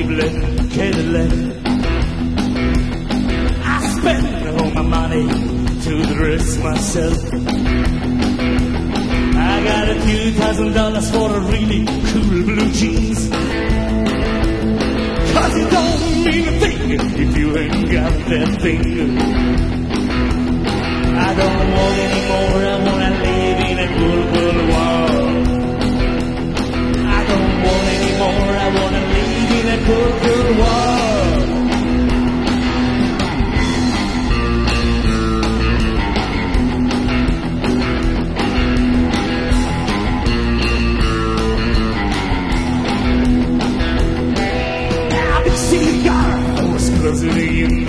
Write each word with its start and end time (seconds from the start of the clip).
Cleveland 0.00 0.70
Cadillac. 0.72 1.32
I 3.62 3.76
spend 3.98 4.48
all 4.58 4.70
my 4.70 4.82
money 4.82 5.28
to 5.84 6.14
dress 6.14 6.56
myself. 6.56 7.18
I 9.36 9.64
got 9.64 9.88
a 9.90 10.00
few 10.00 10.32
thousand 10.32 10.72
dollars 10.72 11.10
for 11.10 11.36
a 11.36 11.40
really 11.40 11.84
cool 11.84 12.49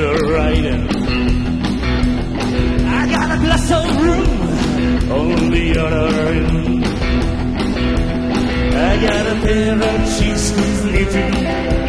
in 0.01 0.07
the 0.07 0.33
riding. 0.33 0.87
I 2.87 3.09
got 3.09 3.31
a 3.31 3.39
glass 3.39 3.71
of 3.71 4.01
room 4.01 5.11
on 5.11 5.51
the 5.51 5.77
other 5.79 6.27
end. 6.33 6.85
I 8.75 9.01
got 9.07 9.27
a 9.27 9.35
pair 9.41 9.75
of 9.75 10.19
cheeks 10.19 10.51
knitted 10.85 11.80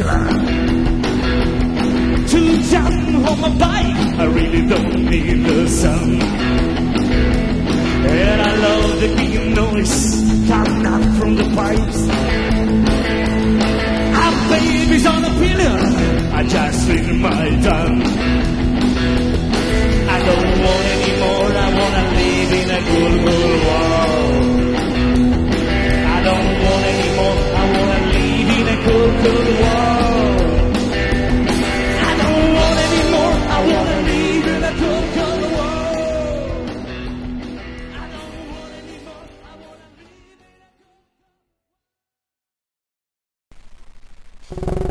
Too 0.00 0.06
down 2.70 3.16
on 3.26 3.40
my 3.40 3.50
bike, 3.58 4.18
I 4.18 4.24
really 4.24 4.66
don't 4.66 5.04
need 5.10 5.44
the 5.44 5.68
sun. 5.68 6.22
And 8.08 8.40
I 8.40 8.56
love 8.56 9.00
the 9.02 9.08
big 9.14 9.54
noise 9.54 9.98
coming 10.48 10.86
up 10.86 11.02
from 11.18 11.36
the 11.36 11.44
pipes. 11.54 12.00
Our 14.22 14.34
baby's 14.48 15.06
on 15.06 15.22
a 15.22 15.32
pillow, 15.38 15.78
I 16.32 16.44
just 16.48 16.88
need 16.88 17.12
my 17.20 17.50
tongue. 17.60 18.02
I 20.08 20.18
don't 20.28 20.60
want 20.64 20.84
any 20.96 21.12
more, 21.20 21.52
I 21.52 21.68
wanna 21.78 22.04
live 22.16 22.52
in 22.60 22.70
a 22.70 22.80
cool, 22.88 23.14
good 23.26 23.60
world. 23.68 24.48
I 26.08 26.18
don't 26.28 26.50
want 26.64 26.84
any 26.94 27.10
more, 27.18 27.38
I 27.52 27.64
wanna 27.74 28.00
live 28.14 28.48
in 28.56 28.66
a 28.66 28.76
good, 28.86 29.12
good 29.24 29.48
world. 29.60 29.89
you 44.50 44.89